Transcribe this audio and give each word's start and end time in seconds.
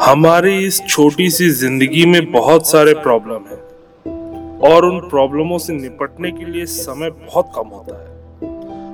हमारी 0.00 0.56
इस 0.64 0.80
छोटी 0.88 1.28
सी 1.30 1.48
ज़िंदगी 1.50 2.04
में 2.06 2.30
बहुत 2.32 2.66
सारे 2.68 2.92
प्रॉब्लम 2.94 3.44
हैं 3.46 4.60
और 4.70 4.84
उन 4.84 4.98
प्रॉब्लमों 5.08 5.58
से 5.58 5.72
निपटने 5.72 6.30
के 6.30 6.44
लिए 6.44 6.66
समय 6.66 7.10
बहुत 7.10 7.52
कम 7.56 7.68
होता 7.68 7.96
है। 7.96 8.08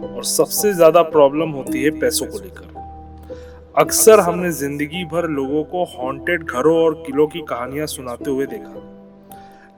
और 0.08 0.24
सबसे 0.24 0.72
ज़्यादा 0.72 1.02
प्रॉब्लम 1.02 1.50
होती 1.50 1.82
है 1.82 1.90
पैसों 1.90 2.26
को 2.26 2.38
लेकर। 2.38 2.70
अक्सर 3.74 4.20
हमने 4.20 4.50
ज़िंदगी 4.52 5.04
भर 5.04 5.28
लोगों 5.30 5.64
को 5.64 5.84
हॉन्टेड 5.96 6.44
घरों 6.44 6.76
और 6.84 6.94
किलों 7.06 7.26
की 7.26 7.40
कहानियाँ 7.40 7.86
सुनाते 7.86 8.30
हुए 8.30 8.46
देखा। 8.46 8.88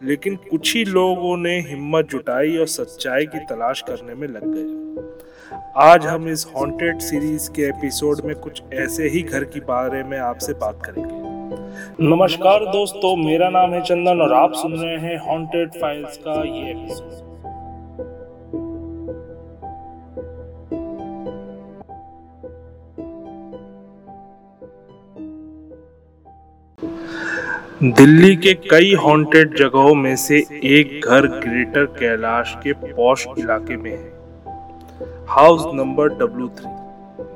लेकिन 0.02 0.36
कुछ 0.50 0.74
ही 0.76 0.84
लोगों 0.84 1.36
ने 1.36 1.58
हिम्मत 1.60 2.10
जुटाई 2.10 2.56
और 2.56 2.66
सच्चाई 2.66 3.26
की 3.26 3.38
तलाश 3.46 3.80
करने 3.80 4.14
में 4.14 4.28
लग 4.28 4.46
गए। 4.46 5.32
आज 5.76 6.06
हम 6.06 6.28
इस 6.28 6.46
हॉन्टेड 6.56 6.98
सीरीज़ 6.98 7.50
के 7.50 7.62
एपिसोड 7.62 8.20
में 8.24 8.34
कुछ 8.36 8.62
ऐसे 8.74 9.08
ही 9.08 9.22
घर 9.22 9.44
के 9.44 9.60
बारे 9.60 10.02
में 10.02 10.18
आपसे 10.18 10.52
बात 10.52 10.78
करेंगे। 10.84 12.10
नमस्कार 12.10 12.64
दोस्तों 12.64 13.16
मेरा 13.16 13.48
नाम 13.50 13.70
है 13.70 13.80
चंदन 13.80 14.20
और 14.20 14.32
आप 14.32 14.52
सुन 14.52 14.74
रहे 14.74 14.96
हैं 14.96 15.18
हॉन्टेड 15.18 15.70
फाइल्स 15.70 16.16
का 16.16 16.32
ये 16.32 16.70
एपिसोड 16.70 17.22
दिल्ली 27.82 28.36
के 28.36 28.54
कई 28.54 28.94
हॉन्टेड 28.94 29.56
जगहों 29.56 29.94
में 29.94 30.16
से 30.16 30.38
एक 30.64 31.00
घर 31.04 31.26
ग्रेटर 31.26 31.84
कैलाश 31.84 32.54
के 32.64 32.72
पौष 32.72 33.26
इलाके 33.38 33.76
में 33.76 33.90
है। 33.90 34.13
हाउस 35.28 35.64
नंबर 35.74 36.08
डब्ल्यू 36.08 36.48
थ्री 36.48 36.70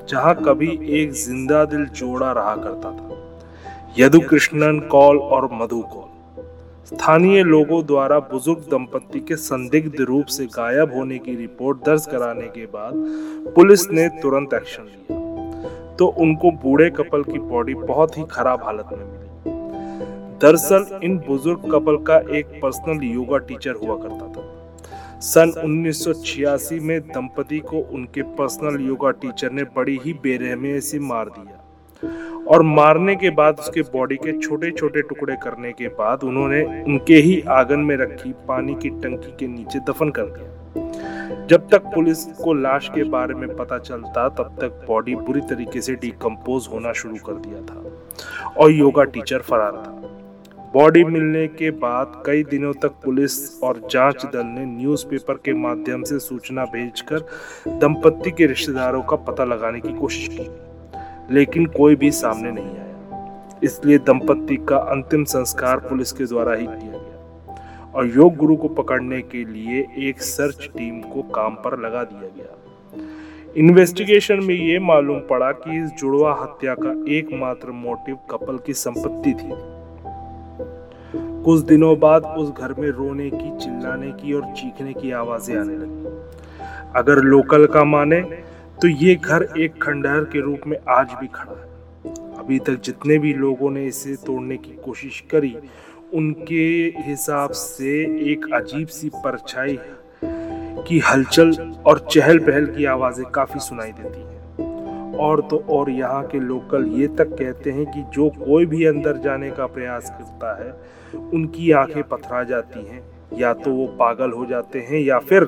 जहाँ 0.08 0.34
कभी 0.36 0.68
एक 0.92 1.12
ज़िंदा 1.12 1.64
दिल 1.64 1.84
जोड़ा 1.86 2.32
रहा 2.32 2.54
करता 2.56 2.90
था। 2.90 3.94
यदु 3.98 4.20
कृष्णन 4.20 4.80
कौल 4.90 5.18
और 5.18 5.48
मधु 5.52 5.80
कौल। 5.82 6.06
स्थानीय 6.86 7.42
लोगों 7.42 7.84
द्वारा 7.86 8.18
बुज़ुर्ग 8.18 8.58
दंपति 8.70 9.20
के 9.20 9.36
संदिग्ध 9.36 10.00
रूप 10.00 10.26
से 10.26 10.46
गायब 10.46 10.94
होने 10.94 11.18
की 11.18 11.36
रिपोर्ट 11.36 11.78
दर्ज 11.86 12.06
कराने 12.06 12.46
के 12.48 12.66
बाद 12.66 12.92
पुलिस 13.54 13.88
ने 13.90 14.08
तुरंत 14.22 14.54
एक्शन 14.54 14.82
लिया। 14.84 15.96
तो 15.96 16.06
उनको 16.18 16.50
बूढ़े 16.62 16.90
कपल 16.90 17.22
की 17.22 17.38
बॉडी 17.38 17.74
बहुत 17.74 18.18
ही 18.18 18.24
खराब 18.30 18.64
हालत 18.64 18.88
में 18.92 19.04
मिली। 19.04 19.56
दरअसल 20.38 21.00
इन 21.04 21.18
बुज़ुर्ग 21.18 21.70
कपल 21.72 21.96
का 22.04 22.18
एक 22.38 22.58
पर्सनल 22.62 23.04
योगा 23.04 23.38
टीचर 23.38 23.74
हुआ 23.76 23.96
करता 23.96 24.32
था। 24.32 24.57
सन 25.20 25.52
1986 25.58 26.80
में 26.80 27.00
दंपति 27.00 27.58
को 27.58 27.78
उनके 27.78 28.22
पर्सनल 28.22 28.80
योगा 28.80 29.10
टीचर 29.10 29.52
ने 29.52 29.62
बड़ी 29.64 29.98
ही 30.04 30.12
बेरहमी 30.12 30.80
से 30.80 30.98
मार 30.98 31.28
दिया। 31.28 32.44
और 32.48 32.62
मारने 32.62 33.16
के 33.16 33.30
बाद 33.30 33.58
उसके 33.58 33.82
बॉडी 33.82 34.16
के 34.16 34.38
छोटे 34.40 34.70
छोटे 34.70 35.02
टुकड़े 35.02 35.36
करने 35.36 35.72
के 35.72 35.88
बाद 35.88 36.24
उन्होंने 36.24 36.82
उनके 36.82 37.14
ही 37.14 37.40
आँगन 37.40 37.80
में 37.80 37.96
रखी 37.96 38.32
पानी 38.48 38.74
की 38.74 38.88
टंकी 38.88 39.32
के 39.32 39.46
नीचे 39.46 39.78
दफन 39.78 40.10
कर 40.10 40.26
दिया। 40.26 41.46
जब 41.46 41.68
तक 41.68 41.82
पुलिस 41.84 42.24
को 42.24 42.52
लाश 42.52 42.90
के 42.94 43.04
बारे 43.04 43.34
में 43.34 43.56
पता 43.56 43.78
चलता, 43.78 44.28
तब 44.28 44.56
तक 44.60 44.84
बॉडी 44.88 45.14
बुरी 45.14 45.40
तरीके 45.40 45.80
से 45.80 45.94
डिकम्पोज 45.94 46.68
होना 46.72 46.92
शुरू 46.92 47.16
कर 47.16 47.32
दिया 47.32 47.60
था 47.62 48.54
और 48.56 48.70
योगा 48.70 49.04
टीचर 49.04 49.38
फरार 49.38 49.72
था। 49.72 50.17
बॉडी 50.74 51.02
मिलने 51.04 51.46
के 51.48 51.70
बाद 51.70 52.22
कई 52.26 52.42
दिनों 52.44 52.72
तक 52.72 52.92
पुलिस 53.04 53.62
और 53.62 53.80
जाँच 53.90 54.24
दल 54.26 54.46
ने 54.46 54.64
न्यूज़पेपर 54.64 55.34
के 55.34 55.52
माध्यम 55.52 56.02
से 56.02 56.18
सूचना 56.18 56.64
भेजकर 56.64 57.20
दंपत्ति 57.68 58.30
के 58.30 58.46
रिश्तेदारों 58.46 59.02
का 59.02 59.16
पता 59.16 59.44
लगाने 59.44 59.80
की 59.80 59.92
कोशिश 59.92 60.28
की, 60.28 60.48
लेकिन 61.34 61.66
कोई 61.66 61.96
भी 61.96 62.10
सामने 62.10 62.50
नहीं 62.50 62.76
आया। 62.78 63.58
इसलिए 63.64 63.98
दंपत्ति 63.98 64.56
का 64.68 64.76
अंतिम 64.76 65.24
संस्कार 65.24 65.78
पुलिस 65.78 66.12
के 66.12 66.24
द्वारा 66.24 66.54
ही 66.54 66.66
किया 66.66 66.92
गया 66.92 67.90
और 67.94 68.12
योग 68.16 68.36
गुरु 68.36 68.56
को 68.56 68.68
पकड़ने 68.68 69.22
के 69.22 69.44
लिए 69.44 69.86
एक 69.98 70.22
सर्च 70.22 70.68
टीम 70.76 71.00
को 71.02 71.22
काम 71.22 71.54
पर 71.54 71.78
लगा 71.80 72.04
दिया 72.04 72.30
गया। 72.36 72.54
इन्वेस्टिगेशन 73.56 74.44
में 74.44 74.54
ये 74.54 74.78
मालूम 74.78 75.20
पड़ा 75.20 75.50
कि 75.54 75.82
इस 75.82 75.90
जुड़वा 75.90 76.34
हत्या 76.42 76.74
का 76.74 76.92
एकमात्र 77.14 77.70
मोटिव 77.70 78.18
कपल 78.30 78.58
की 78.58 78.72
संपत्ति 78.74 79.32
थी। 79.32 79.77
कुछ 81.48 81.60
दिनों 81.60 81.98
बाद 82.00 82.24
उस 82.38 82.48
घर 82.52 82.72
में 82.78 82.88
रोने 82.88 83.28
की, 83.30 83.50
चिल्लाने 83.58 84.10
की 84.12 84.32
और 84.32 84.42
चीखने 84.52 84.92
की 84.92 85.10
आवाज़ें 85.10 85.56
आने 85.58 85.76
लगी। 85.76 86.10
अगर 86.96 87.22
लोकल 87.24 87.66
का 87.66 87.84
माने 87.84 88.20
तो 88.82 88.88
ये 88.88 89.14
घर 89.14 89.42
एक 89.58 89.82
खंडहर 89.82 90.24
के 90.24 90.40
रूप 90.40 90.66
में 90.66 90.76
आज 90.88 91.12
भी 91.20 91.26
खड़ा 91.26 91.52
है। 91.52 92.36
अभी 92.38 92.58
तक 92.58 92.80
जितने 92.84 93.18
भी 93.18 93.32
लोगों 93.34 93.70
ने 93.70 93.86
इसे 93.86 94.14
तोड़ने 94.26 94.56
की 94.56 94.76
कोशिश 94.84 95.22
करी, 95.30 95.54
उनके 96.14 96.66
हिसाब 97.06 97.50
से 97.52 97.94
एक 98.32 98.46
अजीब 98.54 98.88
सी 98.88 99.08
परछाई 99.16 99.78
की 100.22 100.98
हलचल 101.08 101.56
और 101.86 102.06
चहल 102.10 102.38
पहल 102.40 102.66
की 102.66 102.84
आवाज़ें 102.86 103.24
काफ़ी 103.30 103.60
सुनाई 103.60 103.92
देती 103.92 104.20
हैं। 104.20 104.37
और 105.18 105.40
तो 105.40 105.58
और 105.70 105.90
यहाँ 105.90 106.22
के 106.26 106.40
लोकल 106.40 106.86
ये 106.92 107.06
तक 107.16 107.36
कहते 107.38 107.70
हैं 107.70 107.86
कि 107.86 108.02
जो 108.12 108.28
कोई 108.38 108.66
भी 108.66 108.84
अंदर 108.84 109.16
जाने 109.16 109.50
का 109.50 109.66
प्रयास 109.66 110.10
करता 110.10 110.54
है, 110.56 110.72
उनकी 111.34 111.70
आँखें 111.72 112.02
पथरा 112.02 112.42
जाती 112.44 112.86
हैं। 112.86 113.02
या 113.34 113.52
तो 113.54 113.70
वो 113.70 113.86
पागल 113.98 114.32
हो 114.32 114.44
जाते 114.46 114.78
हैं 114.80 115.00
या 115.00 115.18
फिर 115.20 115.44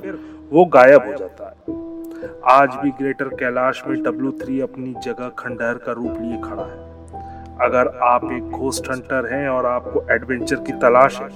वो 0.53 0.65
गायब 0.65 1.07
हो 1.07 1.13
जाता 1.13 1.47
है। 1.47 1.79
आज 2.51 2.75
भी 2.75 2.91
ग्रेटर 2.91 3.29
कैलाश 3.35 3.83
में 3.87 4.03
डब्लू 4.03 4.33
थ्री 4.41 4.61
अपनी 4.61 4.95
जगह 5.05 5.29
खंडहर 5.39 5.75
का 5.77 5.93
रूप 5.93 6.17
लिए 6.21 6.41
खड़ा 6.41 6.63
है। 6.63 6.89
अगर 7.61 7.89
आप 8.05 8.25
एक 8.33 8.51
घोस्ट 8.51 8.91
हंटर 8.91 9.33
हैं 9.33 9.49
और 9.49 9.67
आपको 9.67 10.05
एडवेंचर 10.11 10.57
की 10.57 10.73
तलाश 10.81 11.21
है 11.21 11.29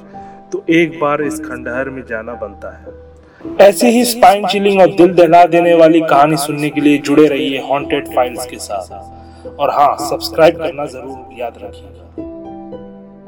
तो 0.51 0.65
एक 0.71 0.99
बार 1.01 1.23
इस 1.23 1.41
खंडहर 1.41 1.91
में 1.91 2.03
जाना 2.05 2.35
बनता 2.35 2.71
है। 2.71 2.93
ऐसी 3.61 3.87
ही 3.87 4.05
स्पाइन 4.05 4.47
चिलिंग 4.47 4.81
और 4.81 4.95
दिल 4.97 5.13
दहला 5.15 5.45
देने 5.47 5.75
वाली 5.75 6.01
कहानी 6.01 6.37
सुनने 6.37 6.71
के 6.71 6.81
लिए 6.81 6.99
जुड़े 6.99 7.27
रहिए 7.29 7.61
हॉन्टेड 7.61 8.09
फाइल्स 8.15 8.47
के 8.47 8.59
साथ। 8.59 9.49
और 9.59 9.71
हाँ 9.71 9.97
सब्सक्राइब 10.01 10.57
करना 10.59 10.87
ज़रूर 10.87 11.41
याद 11.41 11.59
रखिएगा। 11.63 12.34